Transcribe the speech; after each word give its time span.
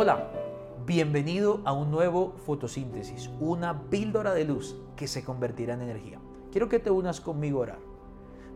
Hola, 0.00 0.30
bienvenido 0.86 1.60
a 1.64 1.72
un 1.72 1.90
nuevo 1.90 2.34
fotosíntesis, 2.46 3.28
una 3.40 3.90
píldora 3.90 4.32
de 4.32 4.44
luz 4.44 4.76
que 4.94 5.08
se 5.08 5.24
convertirá 5.24 5.74
en 5.74 5.82
energía. 5.82 6.20
Quiero 6.52 6.68
que 6.68 6.78
te 6.78 6.92
unas 6.92 7.20
conmigo 7.20 7.58
a 7.58 7.62
orar. 7.62 7.78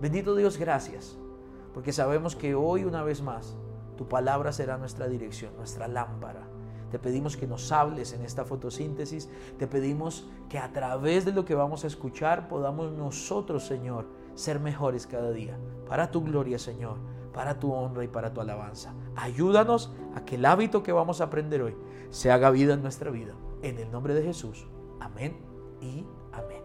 Bendito 0.00 0.36
Dios, 0.36 0.56
gracias, 0.56 1.18
porque 1.74 1.92
sabemos 1.92 2.36
que 2.36 2.54
hoy 2.54 2.84
una 2.84 3.02
vez 3.02 3.22
más 3.22 3.56
tu 3.96 4.08
palabra 4.08 4.52
será 4.52 4.78
nuestra 4.78 5.08
dirección, 5.08 5.56
nuestra 5.56 5.88
lámpara. 5.88 6.46
Te 6.92 7.00
pedimos 7.00 7.36
que 7.36 7.48
nos 7.48 7.72
hables 7.72 8.12
en 8.12 8.22
esta 8.22 8.44
fotosíntesis. 8.44 9.28
Te 9.58 9.66
pedimos 9.66 10.28
que 10.48 10.60
a 10.60 10.72
través 10.72 11.24
de 11.24 11.32
lo 11.32 11.44
que 11.44 11.56
vamos 11.56 11.82
a 11.82 11.88
escuchar 11.88 12.46
podamos 12.46 12.92
nosotros, 12.92 13.66
Señor, 13.66 14.06
ser 14.36 14.60
mejores 14.60 15.08
cada 15.08 15.32
día. 15.32 15.58
Para 15.88 16.08
tu 16.12 16.22
gloria, 16.22 16.60
Señor 16.60 16.98
para 17.32 17.58
tu 17.58 17.72
honra 17.72 18.04
y 18.04 18.08
para 18.08 18.32
tu 18.32 18.40
alabanza. 18.40 18.94
Ayúdanos 19.16 19.92
a 20.14 20.24
que 20.24 20.36
el 20.36 20.44
hábito 20.44 20.82
que 20.82 20.92
vamos 20.92 21.20
a 21.20 21.24
aprender 21.24 21.62
hoy 21.62 21.76
se 22.10 22.30
haga 22.30 22.50
vida 22.50 22.74
en 22.74 22.82
nuestra 22.82 23.10
vida. 23.10 23.34
En 23.62 23.78
el 23.78 23.90
nombre 23.90 24.14
de 24.14 24.22
Jesús. 24.22 24.66
Amén 25.00 25.36
y 25.80 26.04
amén. 26.32 26.62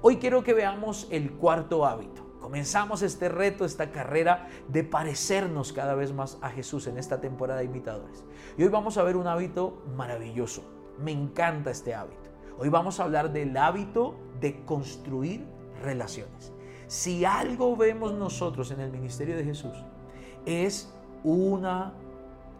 Hoy 0.00 0.16
quiero 0.16 0.44
que 0.44 0.54
veamos 0.54 1.08
el 1.10 1.32
cuarto 1.32 1.86
hábito. 1.86 2.22
Comenzamos 2.40 3.02
este 3.02 3.28
reto, 3.28 3.64
esta 3.64 3.92
carrera 3.92 4.48
de 4.68 4.82
parecernos 4.82 5.72
cada 5.72 5.94
vez 5.94 6.12
más 6.12 6.38
a 6.42 6.50
Jesús 6.50 6.88
en 6.88 6.98
esta 6.98 7.20
temporada 7.20 7.60
de 7.60 7.66
imitadores. 7.66 8.24
Y 8.58 8.64
hoy 8.64 8.68
vamos 8.68 8.98
a 8.98 9.04
ver 9.04 9.16
un 9.16 9.28
hábito 9.28 9.82
maravilloso. 9.96 10.64
Me 10.98 11.12
encanta 11.12 11.70
este 11.70 11.94
hábito. 11.94 12.30
Hoy 12.58 12.68
vamos 12.68 12.98
a 12.98 13.04
hablar 13.04 13.32
del 13.32 13.56
hábito 13.56 14.16
de 14.40 14.64
construir 14.64 15.46
relaciones. 15.82 16.52
Si 16.92 17.24
algo 17.24 17.74
vemos 17.74 18.12
nosotros 18.12 18.70
en 18.70 18.78
el 18.80 18.92
ministerio 18.92 19.34
de 19.34 19.44
Jesús, 19.44 19.72
es 20.44 20.92
una 21.24 21.94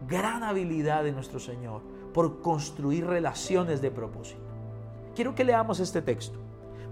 gran 0.09 0.43
habilidad 0.43 1.05
de 1.05 1.13
nuestro 1.13 1.39
Señor 1.39 1.83
por 2.15 2.41
construir 2.41 3.05
relaciones 3.07 3.83
de 3.83 3.91
propósito. 3.91 4.41
Quiero 5.15 5.35
que 5.35 5.45
leamos 5.45 5.81
este 5.81 6.01
texto. 6.01 6.39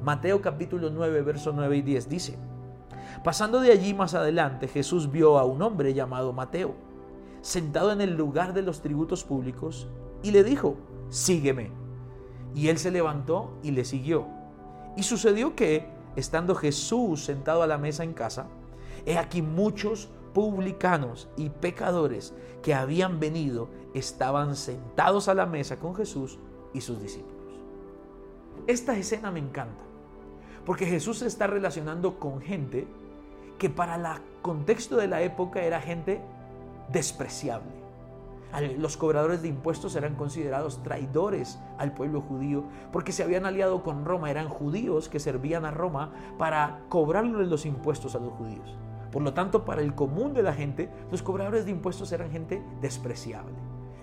Mateo 0.05 0.43
capítulo 0.43 0.91
9, 0.91 1.23
verso 1.23 1.51
9 1.55 1.79
y 1.79 1.81
10 1.81 2.11
dice, 2.11 2.37
Pasando 3.25 3.63
de 3.63 3.73
allí 3.73 3.95
más 3.95 4.13
adelante, 4.13 4.69
Jesús 4.69 5.11
vio 5.11 5.39
a 5.39 5.45
un 5.45 5.63
hombre 5.63 5.95
llamado 5.95 6.35
Mateo, 6.35 6.75
sentado 7.41 7.91
en 7.91 8.03
el 8.03 8.19
lugar 8.19 8.53
de 8.53 8.61
los 8.61 8.83
tributos 8.83 9.25
públicos, 9.25 9.89
y 10.23 10.33
le 10.33 10.45
dijo, 10.45 10.77
sígueme. 11.09 11.71
Y 12.55 12.69
él 12.69 12.77
se 12.77 12.91
levantó 12.91 13.55
y 13.63 13.71
le 13.71 13.87
siguió. 13.87 14.27
Y 14.95 15.05
sucedió 15.05 15.57
que, 15.57 16.00
estando 16.17 16.55
Jesús 16.55 17.25
sentado 17.25 17.63
a 17.63 17.67
la 17.67 17.79
mesa 17.79 18.05
en 18.05 18.13
casa, 18.13 18.47
he 19.07 19.19
aquí 19.19 19.43
muchos 19.43 20.09
publicanos 20.35 21.29
y 21.37 21.49
pecadores 21.49 22.35
que 22.63 22.75
habían 22.75 23.19
venido 23.21 23.69
estaban 23.95 24.57
sentados 24.57 25.29
a 25.29 25.35
la 25.35 25.47
mesa 25.47 25.77
con 25.77 25.95
Jesús 25.95 26.39
y 26.73 26.81
sus 26.81 27.01
discípulos. 27.03 27.37
Esta 28.67 28.97
escena 28.97 29.31
me 29.31 29.41
encanta, 29.41 29.83
porque 30.65 30.87
Jesús 30.87 31.19
se 31.19 31.27
está 31.27 31.47
relacionando 31.47 32.19
con 32.19 32.41
gente 32.41 32.87
que 33.59 33.71
para 33.71 33.97
el 33.97 34.21
contexto 34.43 34.97
de 34.97 35.09
la 35.09 35.23
época 35.23 35.63
era 35.63 35.81
gente 35.81 36.21
despreciable 36.91 37.80
los 38.79 38.97
cobradores 38.97 39.43
de 39.43 39.49
impuestos 39.49 39.95
eran 39.95 40.17
considerados 40.17 40.83
traidores 40.83 41.61
al 41.79 41.93
pueblo 41.93 42.21
judío 42.21 42.65
porque 42.93 43.13
se 43.13 43.23
habían 43.23 43.47
aliado 43.47 43.83
con 43.83 44.05
Roma, 44.05 44.31
eran 44.31 44.49
judíos 44.49 45.09
que 45.09 45.21
servían 45.21 45.65
a 45.65 45.71
Roma 45.71 46.13
para 46.39 46.81
cobrarle 46.89 47.47
los 47.47 47.67
impuestos 47.67 48.15
a 48.15 48.19
los 48.19 48.33
judíos. 48.33 48.77
Por 49.13 49.23
lo 49.23 49.35
tanto, 49.35 49.65
para 49.65 49.83
el 49.83 49.95
común 49.95 50.35
de 50.35 50.43
la 50.43 50.53
gente, 50.53 50.89
los 51.11 51.23
cobradores 51.23 51.65
de 51.65 51.73
impuestos 51.73 52.13
eran 52.13 52.31
gente 52.31 52.63
despreciable. 52.81 53.55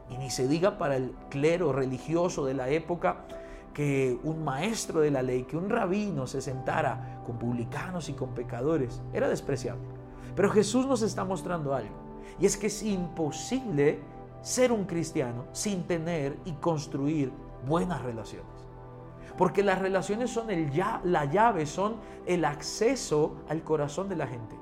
Y 0.09 0.18
ni 0.18 0.30
se 0.30 0.47
diga 0.47 0.78
para 0.78 0.97
el 0.97 1.14
clero 1.29 1.72
religioso 1.72 2.46
de 2.46 2.53
la 2.53 2.69
época 2.69 3.25
que 3.74 4.19
un 4.24 4.44
maestro 4.44 5.02
de 5.02 5.12
la 5.12 5.22
ley, 5.22 5.44
que 5.44 5.56
un 5.56 5.69
rabino 5.69 6.25
se 6.28 6.41
sentara 6.41 7.22
con 7.25 7.38
publicanos 7.38 8.09
y 8.09 8.14
con 8.14 8.29
pecadores, 8.29 9.02
era 9.14 9.29
despreciable. 9.29 9.85
Pero 10.35 10.50
Jesús 10.50 10.88
nos 10.88 11.02
está 11.02 11.24
mostrando 11.24 11.74
algo, 11.74 11.96
y 12.40 12.46
es 12.46 12.58
que 12.58 12.68
es 12.68 12.84
imposible 12.84 14.00
ser 14.42 14.72
un 14.72 14.86
cristiano 14.86 15.46
sin 15.52 15.84
tener 15.84 16.38
y 16.46 16.53
construir 16.53 17.31
buenas 17.66 18.02
relaciones. 18.02 18.48
Porque 19.38 19.64
las 19.64 19.80
relaciones 19.80 20.31
son 20.31 20.50
el 20.50 20.72
ya, 20.72 21.02
la 21.03 21.25
llave, 21.25 21.66
son 21.66 21.98
el 22.25 22.46
acceso 22.46 23.36
al 23.50 23.64
corazón 23.64 24.09
de 24.09 24.16
la 24.16 24.28
gente. 24.28 24.56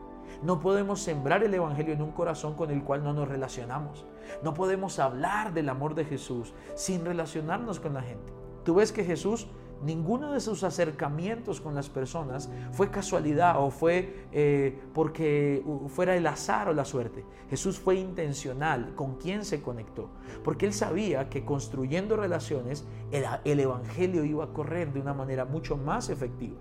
No 0.44 0.59
podemos 0.59 1.02
sembrar 1.02 1.44
el 1.44 1.53
Evangelio 1.53 1.94
en 1.94 2.02
un 2.02 2.12
corazón 2.12 2.56
con 2.56 2.69
el 2.72 2.84
cual 2.84 3.03
no 3.03 3.14
nos 3.14 3.28
relacionamos. 3.28 4.06
No 4.44 4.53
podemos 4.53 5.00
hablar 5.00 5.53
del 5.53 5.69
amor 5.69 5.96
de 5.96 6.06
Jesús 6.06 6.53
sin 6.75 7.06
relacionarnos 7.06 7.80
con 7.80 7.94
la 7.94 8.02
gente. 8.02 8.34
Tú 8.64 8.75
ves 8.75 8.91
que 8.91 9.06
Jesús 9.06 9.47
ninguno 9.84 10.31
de 10.31 10.40
sus 10.40 10.63
acercamientos 10.63 11.62
con 11.62 11.75
las 11.75 11.90
personas 11.90 12.50
fue 12.72 12.90
casualidad 12.90 13.62
o 13.62 13.69
fue 13.69 14.28
eh, 14.31 14.80
porque 14.94 15.63
fuera 15.90 16.16
el 16.16 16.25
azar 16.28 16.69
o 16.69 16.74
la 16.74 16.86
suerte. 16.86 17.25
Jesús 17.50 17.80
fue 17.80 17.96
intencional 17.96 18.96
con 18.96 19.16
quién 19.16 19.46
se 19.46 19.62
conectó, 19.62 20.09
porque 20.44 20.66
él 20.66 20.74
sabía 20.74 21.30
que 21.30 21.46
construyendo 21.46 22.18
relaciones 22.18 22.85
el, 23.12 23.25
el 23.44 23.59
Evangelio 23.59 24.24
iba 24.24 24.46
a 24.46 24.53
correr 24.53 24.94
de 24.94 25.02
una 25.02 25.14
manera 25.14 25.46
mucho 25.46 25.78
más 25.78 26.09
efectiva. 26.09 26.58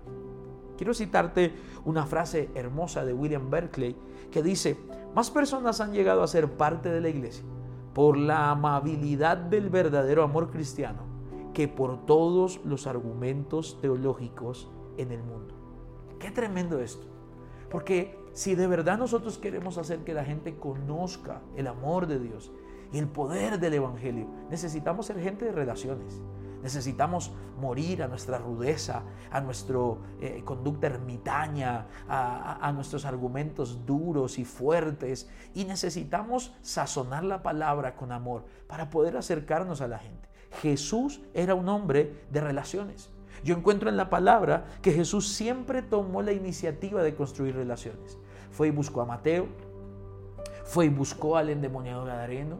Quiero 0.77 0.93
citarte 0.93 1.53
una 1.85 2.05
frase 2.05 2.49
hermosa 2.53 3.05
de 3.05 3.13
William 3.13 3.49
Berkeley 3.49 3.95
que 4.29 4.43
dice, 4.43 4.77
más 5.15 5.31
personas 5.31 5.79
han 5.79 5.93
llegado 5.93 6.21
a 6.21 6.27
ser 6.27 6.51
parte 6.51 6.89
de 6.89 6.99
la 6.99 7.09
iglesia 7.09 7.45
por 7.93 8.17
la 8.17 8.51
amabilidad 8.51 9.37
del 9.37 9.69
verdadero 9.69 10.23
amor 10.23 10.51
cristiano 10.51 11.04
que 11.55 11.69
por 11.69 12.05
todos 12.05 12.59
los 12.65 12.85
argumentos 12.85 13.79
teológicos 13.81 14.69
en 14.97 15.13
el 15.13 15.23
mundo. 15.23 15.55
Qué 16.19 16.29
tremendo 16.29 16.81
esto. 16.81 17.07
Porque 17.71 18.19
si 18.33 18.55
de 18.55 18.67
verdad 18.67 18.97
nosotros 18.97 19.37
queremos 19.37 19.77
hacer 19.77 19.99
que 20.03 20.13
la 20.13 20.25
gente 20.25 20.57
conozca 20.57 21.41
el 21.55 21.67
amor 21.67 22.07
de 22.07 22.19
Dios 22.19 22.51
y 22.91 22.99
el 22.99 23.07
poder 23.07 23.57
del 23.57 23.75
Evangelio, 23.75 24.27
necesitamos 24.49 25.05
ser 25.05 25.17
gente 25.21 25.45
de 25.45 25.53
relaciones. 25.53 26.21
Necesitamos 26.61 27.31
morir 27.57 28.03
a 28.03 28.09
nuestra 28.09 28.37
rudeza, 28.37 29.03
a 29.31 29.39
nuestra 29.39 29.77
eh, 30.19 30.41
conducta 30.43 30.87
ermitaña, 30.87 31.87
a, 32.09 32.67
a 32.67 32.71
nuestros 32.73 33.05
argumentos 33.05 33.85
duros 33.85 34.39
y 34.39 34.43
fuertes. 34.43 35.29
Y 35.53 35.63
necesitamos 35.63 36.53
sazonar 36.61 37.23
la 37.23 37.43
palabra 37.43 37.95
con 37.95 38.11
amor 38.11 38.43
para 38.67 38.89
poder 38.89 39.15
acercarnos 39.15 39.79
a 39.79 39.87
la 39.87 39.99
gente. 39.99 40.34
Jesús 40.55 41.21
era 41.33 41.55
un 41.55 41.69
hombre 41.69 42.25
de 42.31 42.41
relaciones. 42.41 43.09
Yo 43.43 43.55
encuentro 43.55 43.89
en 43.89 43.97
la 43.97 44.09
palabra 44.09 44.65
que 44.81 44.91
Jesús 44.91 45.27
siempre 45.27 45.81
tomó 45.81 46.21
la 46.21 46.31
iniciativa 46.31 47.03
de 47.03 47.15
construir 47.15 47.55
relaciones. 47.55 48.17
Fue 48.51 48.69
y 48.69 48.71
buscó 48.71 49.01
a 49.01 49.05
Mateo, 49.05 49.47
fue 50.63 50.85
y 50.85 50.89
buscó 50.89 51.37
al 51.37 51.49
endemoniado 51.49 52.05
Gadareno, 52.05 52.57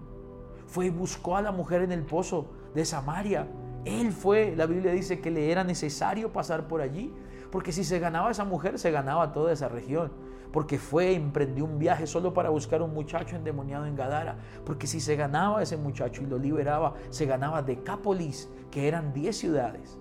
fue 0.68 0.88
y 0.88 0.90
buscó 0.90 1.38
a 1.38 1.42
la 1.42 1.52
mujer 1.52 1.82
en 1.82 1.92
el 1.92 2.04
pozo 2.04 2.48
de 2.76 2.86
Samaria. 2.86 3.48
Él 3.86 4.12
fue, 4.12 4.56
la 4.56 4.66
Biblia 4.66 4.92
dice 4.92 5.22
que 5.22 5.32
le 5.32 5.52
era 5.52 5.64
necesario 5.64 6.34
pasar 6.34 6.68
por 6.68 6.82
allí, 6.82 7.14
porque 7.52 7.72
si 7.72 7.84
se 7.84 8.00
ganaba 8.00 8.32
esa 8.32 8.44
mujer, 8.44 8.78
se 8.80 8.92
ganaba 8.92 9.32
toda 9.32 9.54
esa 9.54 9.70
región 9.70 10.12
porque 10.56 10.80
fue, 10.80 11.14
emprendió 11.16 11.66
un 11.66 11.78
viaje 11.80 12.08
solo 12.08 12.34
para 12.34 12.50
buscar 12.50 12.82
un 12.82 12.94
muchacho 12.94 13.36
endemoniado 13.36 13.88
en 13.88 13.98
Gadara, 13.98 14.38
porque 14.66 14.88
si 14.88 15.02
se 15.02 15.18
ganaba 15.18 15.62
ese 15.62 15.76
muchacho 15.76 16.24
y 16.24 16.28
lo 16.28 16.38
liberaba, 16.38 16.94
se 17.10 17.26
ganaba 17.26 17.62
Decápolis, 17.62 18.48
que 18.72 18.88
eran 18.88 19.12
10 19.12 19.38
ciudades. 19.38 19.98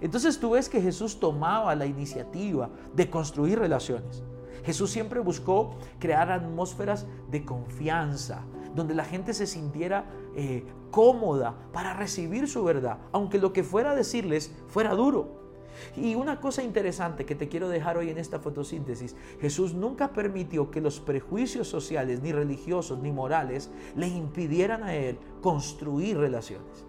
Entonces 0.00 0.40
tú 0.40 0.52
ves 0.52 0.70
que 0.70 0.80
Jesús 0.80 1.20
tomaba 1.20 1.74
la 1.74 1.84
iniciativa 1.84 2.70
de 2.94 3.10
construir 3.10 3.58
relaciones. 3.58 4.22
Jesús 4.64 4.90
siempre 4.90 5.20
buscó 5.20 5.76
crear 5.98 6.32
atmósferas 6.32 7.06
de 7.30 7.44
confianza, 7.44 8.46
donde 8.74 8.94
la 8.94 9.04
gente 9.04 9.34
se 9.34 9.46
sintiera 9.46 10.06
eh, 10.36 10.64
cómoda 10.90 11.54
para 11.72 11.94
recibir 11.94 12.48
su 12.48 12.64
verdad, 12.64 12.98
aunque 13.12 13.38
lo 13.38 13.52
que 13.52 13.64
fuera 13.64 13.92
a 13.92 13.94
decirles 13.94 14.52
fuera 14.68 14.94
duro. 14.94 15.38
Y 15.96 16.14
una 16.14 16.40
cosa 16.40 16.62
interesante 16.62 17.24
que 17.24 17.34
te 17.34 17.48
quiero 17.48 17.68
dejar 17.68 17.96
hoy 17.96 18.10
en 18.10 18.18
esta 18.18 18.40
fotosíntesis, 18.40 19.16
Jesús 19.40 19.74
nunca 19.74 20.12
permitió 20.12 20.70
que 20.70 20.80
los 20.80 21.00
prejuicios 21.00 21.68
sociales, 21.68 22.20
ni 22.20 22.32
religiosos, 22.32 22.98
ni 23.00 23.12
morales, 23.12 23.70
le 23.96 24.08
impidieran 24.08 24.82
a 24.82 24.94
él 24.94 25.18
construir 25.40 26.18
relaciones. 26.18 26.84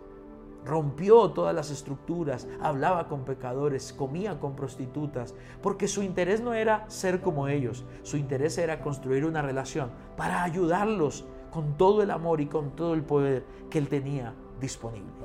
Rompió 0.65 1.31
todas 1.31 1.55
las 1.55 1.71
estructuras, 1.71 2.47
hablaba 2.61 3.07
con 3.07 3.23
pecadores, 3.23 3.93
comía 3.93 4.39
con 4.39 4.55
prostitutas, 4.55 5.33
porque 5.61 5.87
su 5.87 6.03
interés 6.03 6.41
no 6.41 6.53
era 6.53 6.85
ser 6.89 7.21
como 7.21 7.47
ellos, 7.47 7.85
su 8.03 8.17
interés 8.17 8.57
era 8.57 8.81
construir 8.81 9.25
una 9.25 9.41
relación 9.41 9.89
para 10.17 10.43
ayudarlos 10.43 11.25
con 11.51 11.77
todo 11.77 12.01
el 12.01 12.11
amor 12.11 12.41
y 12.41 12.47
con 12.47 12.71
todo 12.71 12.93
el 12.93 13.03
poder 13.03 13.45
que 13.69 13.77
él 13.77 13.87
tenía 13.87 14.33
disponible. 14.59 15.19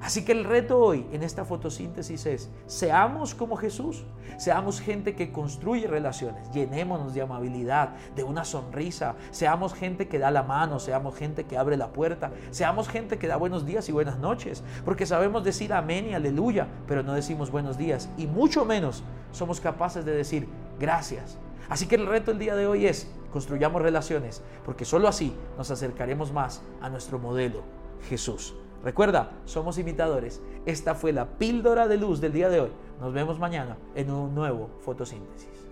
Así 0.00 0.24
que 0.24 0.32
el 0.32 0.44
reto 0.44 0.78
hoy 0.78 1.06
en 1.12 1.22
esta 1.22 1.44
fotosíntesis 1.44 2.26
es, 2.26 2.50
seamos 2.66 3.34
como 3.34 3.56
Jesús, 3.56 4.04
seamos 4.36 4.80
gente 4.80 5.14
que 5.16 5.32
construye 5.32 5.86
relaciones, 5.86 6.50
llenémonos 6.52 7.14
de 7.14 7.22
amabilidad, 7.22 7.90
de 8.14 8.22
una 8.22 8.44
sonrisa, 8.44 9.14
seamos 9.30 9.74
gente 9.74 10.06
que 10.06 10.18
da 10.18 10.30
la 10.30 10.42
mano, 10.42 10.78
seamos 10.78 11.16
gente 11.16 11.44
que 11.44 11.56
abre 11.56 11.76
la 11.76 11.92
puerta, 11.92 12.30
seamos 12.50 12.88
gente 12.88 13.18
que 13.18 13.26
da 13.26 13.36
buenos 13.36 13.64
días 13.64 13.88
y 13.88 13.92
buenas 13.92 14.18
noches, 14.18 14.62
porque 14.84 15.06
sabemos 15.06 15.44
decir 15.44 15.72
amén 15.72 16.08
y 16.08 16.14
aleluya, 16.14 16.68
pero 16.86 17.02
no 17.02 17.14
decimos 17.14 17.50
buenos 17.50 17.78
días 17.78 18.08
y 18.18 18.26
mucho 18.26 18.64
menos 18.64 19.02
somos 19.32 19.60
capaces 19.60 20.04
de 20.04 20.14
decir 20.14 20.46
gracias. 20.78 21.38
Así 21.68 21.86
que 21.86 21.96
el 21.96 22.06
reto 22.06 22.30
el 22.30 22.38
día 22.38 22.54
de 22.54 22.66
hoy 22.66 22.86
es, 22.86 23.10
construyamos 23.32 23.82
relaciones, 23.82 24.42
porque 24.64 24.84
solo 24.84 25.08
así 25.08 25.34
nos 25.56 25.70
acercaremos 25.70 26.32
más 26.32 26.62
a 26.80 26.88
nuestro 26.88 27.18
modelo, 27.18 27.62
Jesús. 28.08 28.54
Recuerda, 28.84 29.32
somos 29.46 29.78
imitadores. 29.78 30.40
Esta 30.64 30.94
fue 30.94 31.12
la 31.12 31.26
píldora 31.38 31.88
de 31.88 31.96
luz 31.96 32.20
del 32.20 32.32
día 32.32 32.48
de 32.48 32.60
hoy. 32.60 32.70
Nos 33.00 33.12
vemos 33.12 33.38
mañana 33.38 33.76
en 33.94 34.10
un 34.10 34.34
nuevo 34.34 34.70
fotosíntesis. 34.80 35.65